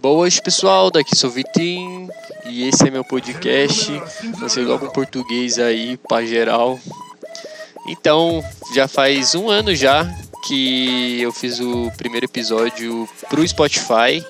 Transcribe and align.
Boas 0.00 0.40
pessoal, 0.40 0.90
daqui 0.90 1.14
sou 1.14 1.28
o 1.28 1.32
Vitinho 1.32 2.08
e 2.46 2.66
esse 2.66 2.88
é 2.88 2.90
meu 2.90 3.04
podcast. 3.04 3.92
Lancei 4.40 4.64
logo 4.64 4.86
um 4.86 4.90
português 4.90 5.58
aí 5.58 5.98
pra 6.08 6.24
geral. 6.24 6.80
Então, 7.86 8.42
já 8.74 8.88
faz 8.88 9.34
um 9.34 9.50
ano 9.50 9.74
já 9.74 10.10
que 10.46 11.20
eu 11.20 11.30
fiz 11.30 11.60
o 11.60 11.92
primeiro 11.98 12.24
episódio 12.24 13.06
pro 13.28 13.46
Spotify 13.46 14.24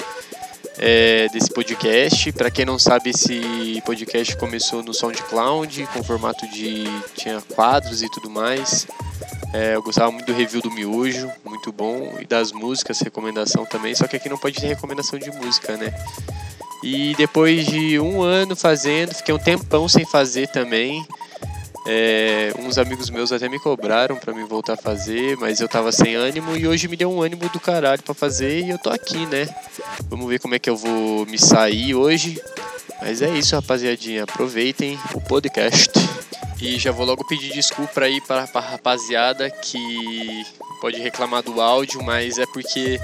é, 0.77 1.29
desse 1.29 1.55
podcast. 1.55 2.33
Para 2.33 2.51
quem 2.51 2.65
não 2.65 2.79
sabe, 2.79 3.11
esse 3.11 3.81
podcast 3.87 4.37
começou 4.39 4.83
no 4.83 4.93
SoundCloud 4.93 5.87
com 5.93 6.03
formato 6.03 6.49
de 6.49 6.83
tinha 7.15 7.41
quadros 7.55 8.03
e 8.03 8.11
tudo 8.11 8.29
mais. 8.29 8.89
É, 9.53 9.75
eu 9.75 9.83
gostava 9.83 10.13
muito 10.13 10.27
do 10.27 10.33
review 10.33 10.63
do 10.63 10.71
Miojo, 10.71 11.31
muito 11.45 11.73
bom, 11.73 12.19
e 12.21 12.27
das 12.27 12.53
músicas, 12.53 13.01
recomendação 13.01 13.67
também, 13.67 13.95
só 13.95 14.07
que 14.07 14.17
aqui 14.17 14.29
não 14.29 14.39
pode 14.39 14.61
ter 14.61 14.69
recomendação 14.69 15.19
de 15.19 15.31
música, 15.33 15.77
né? 15.77 15.93
E 16.83 17.15
depois 17.17 17.67
de 17.67 17.99
um 17.99 18.23
ano 18.23 18.55
fazendo, 18.55 19.15
fiquei 19.15 19.35
um 19.35 19.39
tempão 19.39 19.89
sem 19.89 20.05
fazer 20.05 20.49
também. 20.49 21.05
É, 21.87 22.53
uns 22.59 22.79
amigos 22.79 23.11
meus 23.11 23.33
até 23.33 23.49
me 23.49 23.59
cobraram 23.59 24.17
para 24.17 24.33
me 24.33 24.45
voltar 24.45 24.75
a 24.75 24.77
fazer, 24.77 25.37
mas 25.39 25.61
eu 25.61 25.69
tava 25.69 25.91
sem 25.91 26.15
ânimo 26.15 26.57
e 26.57 26.69
hoje 26.69 26.87
me 26.89 26.97
deu 26.97 27.11
um 27.11 27.21
ânimo 27.23 27.49
do 27.49 27.59
caralho 27.59 28.03
para 28.03 28.15
fazer 28.15 28.61
e 28.61 28.71
eu 28.71 28.79
tô 28.79 28.91
aqui, 28.91 29.27
né? 29.27 29.49
Vamos 30.09 30.29
ver 30.29 30.39
como 30.39 30.55
é 30.55 30.59
que 30.59 30.71
eu 30.71 30.77
vou 30.77 31.27
me 31.27 31.39
sair 31.39 31.95
hoje. 31.95 32.41
Mas 33.01 33.23
é 33.23 33.31
isso, 33.31 33.57
rapaziadinha. 33.57 34.25
Aproveitem 34.25 34.99
o 35.15 35.21
podcast. 35.21 35.91
E 36.61 36.79
já 36.79 36.93
vou 36.93 37.07
logo 37.07 37.25
pedir 37.25 37.53
desculpa 37.53 38.03
aí 38.03 38.21
para 38.21 38.49
a 38.53 38.61
rapaziada 38.61 39.51
que 39.51 40.45
pode 40.81 41.01
reclamar 41.01 41.43
do 41.43 41.61
áudio, 41.61 42.03
mas 42.03 42.39
é 42.39 42.45
porque 42.47 43.01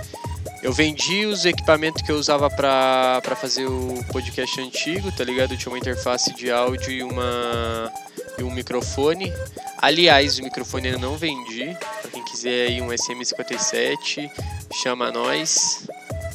eu 0.62 0.72
vendi 0.72 1.24
os 1.24 1.46
equipamentos 1.46 2.02
que 2.02 2.12
eu 2.12 2.16
usava 2.16 2.50
para 2.50 3.36
fazer 3.36 3.66
o 3.66 4.04
podcast 4.12 4.60
antigo, 4.60 5.10
tá 5.12 5.24
ligado? 5.24 5.56
Tinha 5.56 5.72
uma 5.72 5.78
interface 5.78 6.34
de 6.34 6.50
áudio 6.50 6.90
e, 6.90 7.02
uma, 7.02 7.92
e 8.38 8.42
um 8.42 8.50
microfone. 8.50 9.32
Aliás, 9.78 10.38
o 10.38 10.42
microfone 10.42 10.88
eu 10.88 10.98
não 10.98 11.16
vendi. 11.16 11.76
Para 12.02 12.10
quem 12.10 12.24
quiser 12.24 12.68
aí 12.68 12.82
um 12.82 12.88
SM57, 12.88 14.30
chama 14.72 15.10
nós. 15.10 15.86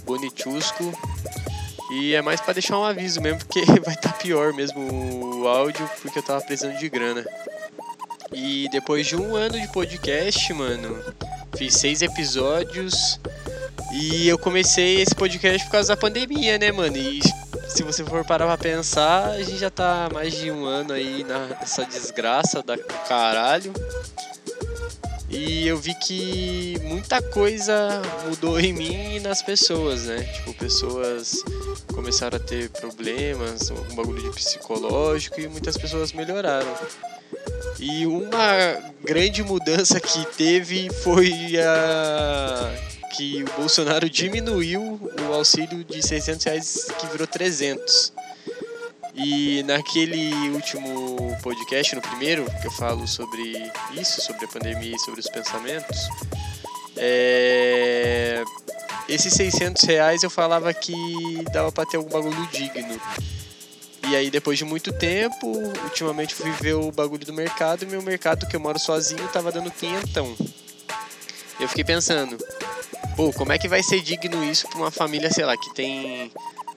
Bonitusco. 0.06 0.92
E 1.92 2.16
é 2.16 2.22
mais 2.22 2.40
para 2.40 2.54
deixar 2.54 2.80
um 2.80 2.86
aviso 2.86 3.20
mesmo, 3.20 3.40
porque 3.40 3.66
vai 3.84 3.94
estar 3.94 4.14
tá 4.14 4.18
pior 4.18 4.54
mesmo 4.54 5.42
o 5.42 5.48
áudio, 5.48 5.90
porque 6.02 6.20
eu 6.20 6.24
tava 6.24 6.42
precisando 6.42 6.78
de 6.78 6.90
grana. 6.90 7.26
E 8.32 8.70
depois 8.72 9.06
de 9.06 9.18
um 9.18 9.36
ano 9.36 9.60
de 9.60 9.68
podcast, 9.68 10.54
mano, 10.54 10.98
fiz 11.58 11.74
seis 11.76 12.02
episódios. 12.02 13.20
E 13.92 14.26
eu 14.26 14.38
comecei 14.38 15.02
esse 15.02 15.14
podcast 15.14 15.66
por 15.66 15.74
causa 15.74 15.90
da 15.90 15.98
pandemia, 16.00 16.58
né, 16.58 16.72
mano? 16.72 16.96
E 16.96 17.20
se 17.68 17.84
você 17.84 18.06
for 18.06 18.24
parar 18.24 18.46
pra 18.48 18.58
pensar, 18.58 19.32
a 19.32 19.44
gente 19.44 19.58
já 19.58 19.70
tá 19.70 20.10
mais 20.14 20.34
de 20.34 20.50
um 20.50 20.64
ano 20.64 20.94
aí 20.94 21.26
nessa 21.26 21.84
desgraça 21.84 22.64
da 22.64 22.78
caralho. 22.78 23.74
E 25.32 25.66
eu 25.66 25.78
vi 25.78 25.96
que 25.96 26.78
muita 26.84 27.22
coisa 27.22 28.02
mudou 28.28 28.60
em 28.60 28.74
mim 28.74 29.16
e 29.16 29.20
nas 29.22 29.42
pessoas, 29.42 30.04
né? 30.04 30.22
Tipo, 30.24 30.54
pessoas 30.54 31.42
começaram 31.94 32.36
a 32.36 32.40
ter 32.40 32.70
problemas, 32.70 33.70
um 33.72 33.96
bagulho 33.96 34.22
de 34.22 34.30
psicológico 34.36 35.40
e 35.40 35.48
muitas 35.48 35.78
pessoas 35.78 36.12
melhoraram. 36.12 36.74
E 37.80 38.06
uma 38.06 38.78
grande 39.04 39.42
mudança 39.42 40.00
que 40.00 40.26
teve 40.36 40.90
foi 41.02 41.58
a 41.58 42.92
que 43.16 43.44
o 43.44 43.62
Bolsonaro 43.62 44.10
diminuiu 44.10 45.00
o 45.30 45.34
auxílio 45.34 45.84
de 45.84 46.02
600 46.06 46.44
reais 46.46 46.88
que 47.00 47.08
virou 47.08 47.28
300. 47.28 48.14
E 49.14 49.64
naquele 49.64 50.50
último 50.52 51.38
podcast, 51.42 51.96
no 51.96 52.02
primeiro, 52.02 52.46
que 52.62 52.68
eu 52.68 52.72
falo 52.72 53.08
sobre 53.08 53.72
isso, 53.94 54.22
sobre 54.22 54.46
a 54.46 54.48
pandemia 54.48 54.96
e 54.96 55.00
sobre 55.00 55.20
os 55.20 55.28
pensamentos, 55.28 56.08
é... 56.96 58.44
esses 59.10 59.34
600 59.34 59.84
reais 59.84 60.24
eu 60.24 60.30
falava 60.30 60.74
que 60.74 60.94
dava 61.52 61.72
para 61.72 61.86
ter 61.86 61.98
algum 61.98 62.10
bagulho 62.10 62.48
digno. 62.48 63.00
E 64.08 64.16
aí, 64.16 64.32
depois 64.32 64.58
de 64.58 64.66
muito 64.66 64.92
tempo, 64.92 65.48
ultimamente 65.84 66.34
fui 66.34 66.52
ver 66.52 66.74
o 66.74 66.92
bagulho 66.92 67.26
do 67.26 67.34
mercado 67.34 67.84
e 67.84 67.86
meu 67.86 68.02
mercado, 68.02 68.48
que 68.48 68.56
eu 68.56 68.60
moro 68.60 68.80
sozinho, 68.80 69.28
tava 69.28 69.52
dando 69.52 69.70
quinhentão. 69.72 70.36
Eu 71.60 71.68
fiquei 71.68 71.84
pensando, 71.84 72.38
pô, 73.16 73.32
como 73.32 73.52
é 73.52 73.60
que 73.60 73.68
vai 73.68 73.84
ser 73.84 74.02
digno 74.02 74.44
isso 74.44 74.68
pra 74.68 74.80
uma 74.80 74.92
família, 74.92 75.32
sei 75.32 75.46
lá, 75.46 75.56
que 75.56 75.74
tem 75.74 76.32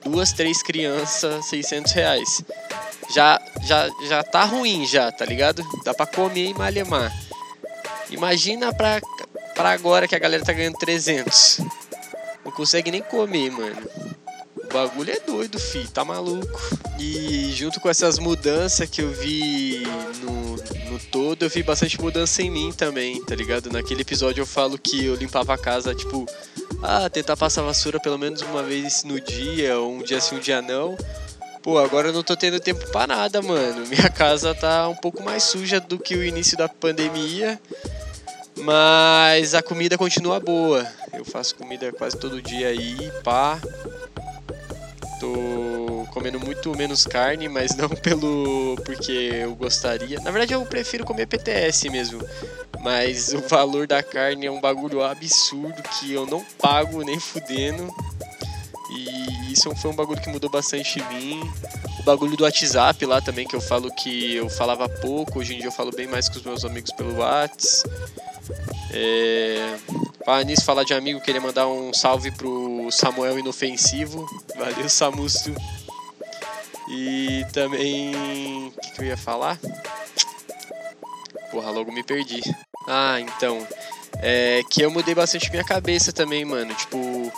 duas, 0.05 0.31
três 0.31 0.61
crianças, 0.61 1.45
600 1.47 1.91
reais. 1.91 2.43
Já, 3.13 3.41
já, 3.63 3.89
já 4.07 4.23
tá 4.23 4.43
ruim 4.43 4.85
já, 4.85 5.11
tá 5.11 5.25
ligado? 5.25 5.63
Dá 5.83 5.93
pra 5.93 6.05
comer 6.05 6.49
e 6.49 6.53
malemar. 6.53 7.11
Imagina 8.09 8.73
pra, 8.73 9.01
pra 9.55 9.71
agora 9.71 10.07
que 10.07 10.15
a 10.15 10.19
galera 10.19 10.43
tá 10.43 10.53
ganhando 10.53 10.77
300. 10.77 11.59
Não 12.43 12.51
consegue 12.51 12.91
nem 12.91 13.01
comer, 13.01 13.51
mano. 13.51 13.75
O 14.55 14.73
bagulho 14.73 15.11
é 15.11 15.19
doido, 15.19 15.59
fi, 15.59 15.87
tá 15.87 16.05
maluco. 16.05 16.61
E 16.99 17.51
junto 17.53 17.79
com 17.79 17.89
essas 17.89 18.19
mudanças 18.19 18.89
que 18.89 19.01
eu 19.01 19.11
vi 19.11 19.83
no, 20.21 20.55
no 20.91 20.99
todo, 21.11 21.43
eu 21.43 21.49
vi 21.49 21.63
bastante 21.63 21.99
mudança 21.99 22.41
em 22.41 22.49
mim 22.49 22.71
também, 22.71 23.23
tá 23.23 23.35
ligado? 23.35 23.71
Naquele 23.71 24.01
episódio 24.01 24.41
eu 24.41 24.45
falo 24.45 24.77
que 24.77 25.05
eu 25.05 25.15
limpava 25.15 25.53
a 25.53 25.57
casa, 25.57 25.95
tipo, 25.95 26.25
ah, 26.81 27.09
tentar 27.09 27.35
passar 27.37 27.61
vassoura 27.61 27.99
pelo 27.99 28.17
menos 28.17 28.41
uma 28.41 28.63
vez 28.63 29.03
no 29.03 29.19
dia, 29.19 29.77
ou 29.77 29.93
um 29.93 30.03
dia 30.03 30.19
sim, 30.19 30.35
um 30.35 30.39
dia 30.39 30.61
não. 30.61 30.97
Pô, 31.61 31.79
agora 31.79 32.09
eu 32.09 32.13
não 32.13 32.21
tô 32.21 32.35
tendo 32.35 32.59
tempo 32.59 32.87
para 32.91 33.07
nada, 33.07 33.41
mano. 33.41 33.85
Minha 33.89 34.09
casa 34.09 34.53
tá 34.53 34.87
um 34.87 34.95
pouco 34.95 35.23
mais 35.23 35.43
suja 35.43 35.79
do 35.79 35.97
que 35.97 36.15
o 36.15 36.23
início 36.23 36.55
da 36.55 36.69
pandemia, 36.69 37.59
mas 38.57 39.55
a 39.55 39.63
comida 39.63 39.97
continua 39.97 40.39
boa. 40.39 40.85
Eu 41.11 41.25
faço 41.25 41.55
comida 41.55 41.91
quase 41.91 42.17
todo 42.17 42.41
dia 42.41 42.67
aí, 42.67 43.11
pá. 43.23 43.59
Tô 45.19 46.05
comendo 46.11 46.39
muito 46.39 46.75
menos 46.77 47.05
carne, 47.05 47.49
mas 47.49 47.75
não 47.75 47.89
pelo 47.97 48.75
porque 48.85 49.31
eu 49.33 49.55
gostaria. 49.55 50.19
Na 50.21 50.31
verdade, 50.31 50.53
eu 50.53 50.63
prefiro 50.65 51.03
comer 51.03 51.25
PTS 51.25 51.89
mesmo. 51.89 52.21
Mas 52.85 53.33
o 53.33 53.41
valor 53.47 53.87
da 53.87 54.03
carne 54.03 54.45
é 54.45 54.51
um 54.51 54.61
bagulho 54.61 55.03
absurdo 55.03 55.81
que 55.81 56.13
eu 56.13 56.27
não 56.27 56.45
pago 56.61 57.01
nem 57.01 57.19
fudendo. 57.19 57.91
E 58.91 59.51
isso 59.51 59.73
foi 59.75 59.89
um 59.89 59.95
bagulho 59.95 60.21
que 60.21 60.29
mudou 60.29 60.51
bastante 60.51 60.99
em 60.99 61.07
mim. 61.07 61.51
O 61.99 62.03
bagulho 62.03 62.37
do 62.37 62.43
WhatsApp 62.43 63.03
lá 63.07 63.19
também, 63.19 63.47
que 63.47 63.55
eu 63.55 63.59
falo 63.59 63.89
que 63.95 64.35
eu 64.35 64.47
falava 64.51 64.87
pouco, 64.87 65.39
hoje 65.39 65.55
em 65.55 65.57
dia 65.57 65.65
eu 65.65 65.71
falo 65.71 65.89
bem 65.89 66.05
mais 66.05 66.29
com 66.29 66.37
os 66.37 66.43
meus 66.43 66.63
amigos 66.63 66.91
pelo 66.91 67.17
WhatsApp. 67.17 67.89
É... 68.91 69.77
Falar 70.23 70.43
nisso, 70.43 70.63
falar 70.63 70.83
de 70.83 70.93
amigo, 70.93 71.19
queria 71.21 71.41
mandar 71.41 71.67
um 71.67 71.91
salve 71.91 72.29
pro 72.29 72.87
Samuel 72.91 73.39
Inofensivo. 73.39 74.27
Valeu, 74.55 74.87
Samusto. 74.87 75.51
E 76.91 77.43
também. 77.51 78.67
O 78.67 78.71
que, 78.79 78.91
que 78.91 79.01
eu 79.01 79.05
ia 79.05 79.17
falar? 79.17 79.57
Porra, 81.49 81.71
logo 81.71 81.91
me 81.91 82.03
perdi. 82.03 82.41
Ah, 82.87 83.19
então. 83.19 83.65
É 84.21 84.61
que 84.69 84.81
eu 84.81 84.89
mudei 84.89 85.13
bastante 85.13 85.49
minha 85.51 85.63
cabeça 85.63 86.11
também, 86.11 86.45
mano. 86.45 86.73
Tipo, 86.73 87.31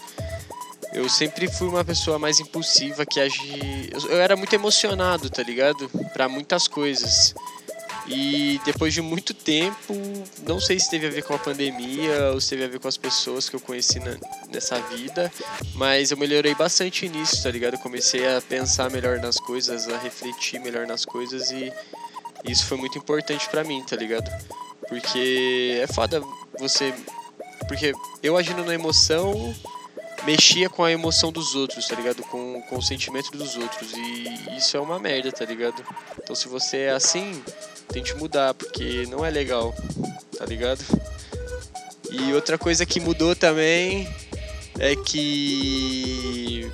eu 0.93 1.09
sempre 1.09 1.47
fui 1.47 1.67
uma 1.67 1.83
pessoa 1.83 2.19
mais 2.19 2.39
impulsiva 2.39 3.05
que 3.05 3.19
agi. 3.19 3.89
Eu 4.09 4.19
era 4.19 4.35
muito 4.35 4.53
emocionado, 4.53 5.29
tá 5.29 5.43
ligado? 5.43 5.89
Para 6.13 6.29
muitas 6.29 6.67
coisas. 6.67 7.33
E 8.09 8.61
depois 8.63 8.93
de 8.93 9.01
muito 9.01 9.33
tempo, 9.33 9.93
não 10.47 10.61
sei 10.61 10.79
se 10.79 10.89
teve 10.89 11.07
a 11.07 11.09
ver 11.09 11.23
com 11.23 11.33
a 11.33 11.37
pandemia 11.37 12.31
ou 12.31 12.39
se 12.39 12.51
teve 12.51 12.63
a 12.63 12.67
ver 12.67 12.79
com 12.79 12.87
as 12.87 12.95
pessoas 12.95 13.49
que 13.49 13.55
eu 13.57 13.59
conheci 13.59 13.99
na, 13.99 14.15
nessa 14.49 14.79
vida, 14.79 15.29
mas 15.75 16.09
eu 16.09 16.17
melhorei 16.17 16.55
bastante 16.55 17.09
nisso, 17.09 17.43
tá 17.43 17.51
ligado? 17.51 17.73
Eu 17.73 17.79
comecei 17.79 18.25
a 18.25 18.41
pensar 18.41 18.89
melhor 18.89 19.19
nas 19.19 19.37
coisas, 19.37 19.89
a 19.89 19.97
refletir 19.97 20.57
melhor 20.61 20.87
nas 20.87 21.03
coisas 21.03 21.51
e 21.51 21.71
isso 22.45 22.65
foi 22.65 22.77
muito 22.77 22.97
importante 22.97 23.49
para 23.49 23.65
mim, 23.65 23.83
tá 23.83 23.97
ligado? 23.97 24.31
Porque 24.87 25.79
é 25.81 25.87
foda 25.87 26.21
você. 26.59 26.93
Porque 27.67 27.93
eu 28.23 28.37
agindo 28.37 28.63
na 28.63 28.73
emoção 28.73 29.53
mexia 30.27 30.69
com 30.69 30.83
a 30.83 30.91
emoção 30.91 31.31
dos 31.31 31.55
outros, 31.55 31.87
tá 31.87 31.95
ligado? 31.95 32.21
Com, 32.23 32.61
com 32.63 32.77
o 32.77 32.81
sentimento 32.81 33.31
dos 33.31 33.55
outros. 33.55 33.93
E 33.93 34.57
isso 34.57 34.75
é 34.75 34.79
uma 34.79 34.99
merda, 34.99 35.31
tá 35.31 35.45
ligado? 35.45 35.81
Então 36.21 36.35
se 36.35 36.47
você 36.47 36.77
é 36.79 36.89
assim, 36.91 37.41
tente 37.87 38.15
mudar, 38.15 38.53
porque 38.53 39.05
não 39.07 39.25
é 39.25 39.29
legal, 39.29 39.73
tá 40.37 40.45
ligado? 40.45 40.83
E 42.11 42.33
outra 42.33 42.57
coisa 42.57 42.85
que 42.85 42.99
mudou 42.99 43.35
também 43.35 44.07
é 44.79 44.95
que 44.95 46.69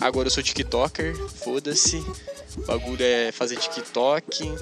agora 0.00 0.26
eu 0.26 0.30
sou 0.30 0.42
TikToker, 0.42 1.16
foda-se. 1.16 2.04
O 2.56 2.66
bagulho 2.66 3.02
é 3.02 3.32
fazer 3.32 3.56
TikTok. 3.56 4.54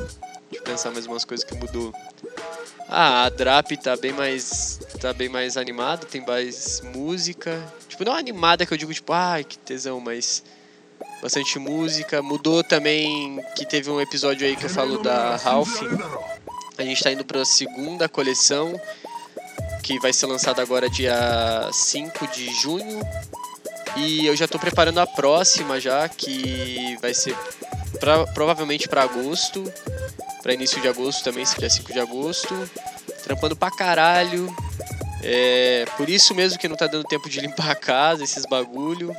Eu 0.53 0.63
pensar 0.63 0.91
mais 0.91 1.07
umas 1.07 1.25
coisas 1.25 1.45
que 1.45 1.55
mudou. 1.55 1.93
Ah, 2.89 3.25
a 3.25 3.29
Drap 3.29 3.73
tá 3.83 3.97
bem 3.97 4.13
mais 4.13 4.79
tá 5.01 5.13
bem 5.13 5.29
mais 5.29 5.57
animada, 5.57 6.07
tem 6.07 6.25
mais 6.25 6.81
música. 6.95 7.61
Tipo, 7.89 8.05
não 8.05 8.15
animada 8.15 8.65
que 8.65 8.73
eu 8.73 8.79
digo, 8.79 8.93
tipo, 8.95 9.13
ai, 9.13 9.45
que 9.45 9.59
tesão, 9.59 10.01
mas 10.01 10.43
bastante 11.21 11.59
música. 11.59 12.23
Mudou 12.23 12.63
também 12.63 13.43
que 13.55 13.67
teve 13.67 13.91
um 13.91 14.01
episódio 14.01 14.47
aí 14.47 14.57
que 14.57 14.67
eu 14.67 14.71
falo 14.71 14.99
da 14.99 15.37
Ralph. 15.37 15.83
A 16.79 16.83
gente 16.83 17.03
tá 17.03 17.11
indo 17.11 17.25
pra 17.25 17.45
segunda 17.45 18.09
coleção, 18.09 18.79
que 19.83 19.99
vai 19.99 20.13
ser 20.13 20.27
lançada 20.27 20.63
agora 20.63 20.91
dia 20.91 21.69
5 21.73 22.27
de 22.29 22.53
junho. 22.61 23.01
E 23.97 24.27
eu 24.27 24.37
já 24.37 24.47
tô 24.47 24.59
preparando 24.59 25.01
a 25.01 25.07
próxima 25.07 25.81
já, 25.81 26.07
que 26.09 26.99
vai 27.01 27.15
ser 27.15 27.35
pra, 27.99 28.27
provavelmente 28.27 28.89
para 28.89 29.03
agosto, 29.03 29.65
para 30.47 30.55
início 30.55 30.81
de 30.81 30.87
agosto 30.87 31.25
também, 31.25 31.45
dia 31.59 31.69
5 31.69 31.93
de 31.93 31.99
agosto. 31.99 32.71
Trampando 33.25 33.57
pra 33.57 33.69
caralho. 33.69 34.47
É, 35.21 35.85
por 35.97 36.09
isso 36.09 36.37
mesmo 36.37 36.57
que 36.57 36.69
não 36.69 36.77
tá 36.77 36.87
dando 36.87 37.03
tempo 37.03 37.29
de 37.29 37.41
limpar 37.41 37.73
a 37.73 37.75
casa, 37.75 38.23
esses 38.23 38.47
bagulho. 38.47 39.13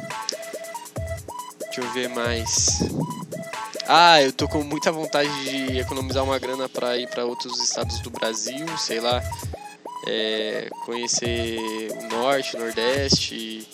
Deixa 1.66 1.82
eu 1.82 1.92
ver 1.92 2.08
mais. 2.08 2.80
Ah, 3.86 4.22
eu 4.22 4.32
tô 4.32 4.48
com 4.48 4.64
muita 4.64 4.90
vontade 4.90 5.30
de 5.44 5.80
economizar 5.80 6.24
uma 6.24 6.40
grana 6.40 6.70
para 6.70 6.98
ir 6.98 7.10
para 7.10 7.26
outros 7.26 7.60
estados 7.60 8.00
do 8.00 8.10
Brasil, 8.10 8.66
sei 8.78 9.02
lá, 9.02 9.22
é, 10.08 10.70
conhecer 10.86 11.92
o 11.92 12.08
norte, 12.08 12.56
o 12.56 12.60
nordeste, 12.60 13.68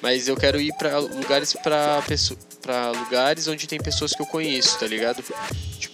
mas 0.00 0.28
eu 0.28 0.36
quero 0.36 0.58
ir 0.58 0.72
para 0.78 0.98
lugares 0.98 1.54
para 2.62 2.90
lugares 2.92 3.48
onde 3.48 3.66
tem 3.66 3.78
pessoas 3.78 4.14
que 4.14 4.22
eu 4.22 4.26
conheço, 4.26 4.78
tá 4.78 4.86
ligado? 4.86 5.22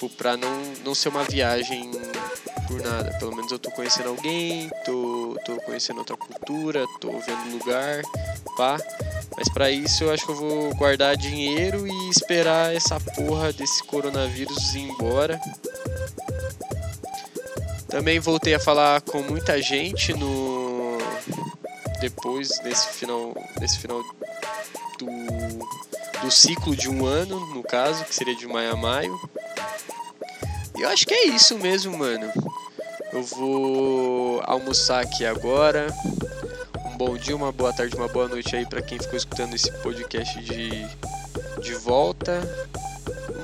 Tipo, 0.03 0.17
pra 0.17 0.37
não, 0.37 0.51
não 0.85 0.95
ser 0.97 1.11
uma 1.11 1.23
viagem 1.23 1.89
por 2.67 2.81
nada. 2.81 3.17
Pelo 3.21 3.37
menos 3.37 3.53
eu 3.53 3.59
tô 3.59 3.71
conhecendo 3.71 4.09
alguém, 4.09 4.69
tô, 4.85 5.37
tô 5.45 5.57
conhecendo 5.61 5.99
outra 5.99 6.17
cultura, 6.17 6.85
tô 7.01 7.13
vendo 7.21 7.53
lugar, 7.53 8.03
pá. 8.57 8.79
Mas 9.37 9.49
para 9.51 9.71
isso 9.71 10.03
eu 10.03 10.13
acho 10.13 10.27
que 10.27 10.33
eu 10.33 10.37
vou 10.37 10.75
guardar 10.75 11.17
dinheiro 11.17 11.87
e 11.87 12.11
esperar 12.11 12.75
essa 12.75 12.99
porra 12.99 13.53
desse 13.53 13.85
coronavírus 13.85 14.75
ir 14.75 14.91
embora. 14.91 15.41
Também 17.89 18.19
voltei 18.19 18.55
a 18.55 18.59
falar 18.59 19.03
com 19.03 19.23
muita 19.23 19.63
gente 19.63 20.13
no 20.15 20.99
depois 22.01 22.49
desse 22.65 22.89
final, 22.89 23.33
desse 23.61 23.79
final 23.79 24.03
do 24.99 25.07
do 26.23 26.31
ciclo 26.31 26.77
de 26.77 26.89
um 26.89 27.05
ano, 27.05 27.41
no 27.53 27.63
caso, 27.63 28.05
que 28.05 28.15
seria 28.15 28.35
de 28.35 28.47
maio 28.47 28.73
a 28.73 28.77
maio. 28.77 29.21
Eu 30.83 30.89
acho 30.89 31.07
que 31.07 31.15
é 31.15 31.27
isso 31.29 31.57
mesmo, 31.59 31.97
mano. 31.97 32.29
Eu 33.13 33.23
vou 33.23 34.43
almoçar 34.45 35.01
aqui 35.01 35.25
agora. 35.25 35.87
Um 36.87 36.97
bom 36.97 37.17
dia, 37.17 37.37
uma 37.37 37.53
boa 37.53 37.73
tarde, 37.73 37.95
uma 37.95 38.09
boa 38.09 38.27
noite 38.27 38.57
aí 38.57 38.67
para 38.67 38.83
quem 38.83 38.99
ficou 38.99 39.17
escutando 39.17 39.55
esse 39.55 39.71
podcast 39.79 40.43
de, 40.43 40.71
de 41.61 41.75
volta. 41.75 42.43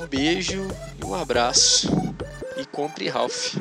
Um 0.03 0.07
beijo 0.09 0.67
um 1.07 1.15
abraço. 1.15 1.89
E 2.57 2.67
compre 2.67 3.09
Ralph. 3.09 3.55